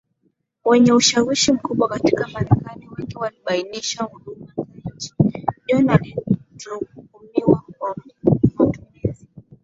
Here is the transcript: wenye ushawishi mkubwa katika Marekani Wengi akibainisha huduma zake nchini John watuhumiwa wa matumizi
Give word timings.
wenye 0.65 0.93
ushawishi 0.93 1.51
mkubwa 1.51 1.89
katika 1.89 2.27
Marekani 2.27 2.87
Wengi 2.97 3.15
akibainisha 3.21 4.03
huduma 4.03 4.47
zake 4.97 5.43
nchini 5.65 6.15
John 6.55 6.79
watuhumiwa 6.93 7.63
wa 7.79 7.95
matumizi 8.57 9.27